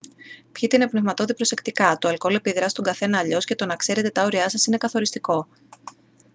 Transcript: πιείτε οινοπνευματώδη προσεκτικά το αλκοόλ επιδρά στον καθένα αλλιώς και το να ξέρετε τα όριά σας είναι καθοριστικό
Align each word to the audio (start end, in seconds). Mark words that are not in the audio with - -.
πιείτε 0.51 0.75
οινοπνευματώδη 0.75 1.33
προσεκτικά 1.33 1.97
το 1.97 2.07
αλκοόλ 2.07 2.35
επιδρά 2.35 2.69
στον 2.69 2.83
καθένα 2.83 3.19
αλλιώς 3.19 3.45
και 3.45 3.55
το 3.55 3.65
να 3.65 3.75
ξέρετε 3.75 4.09
τα 4.09 4.23
όριά 4.23 4.49
σας 4.49 4.65
είναι 4.65 4.77
καθοριστικό 4.77 5.47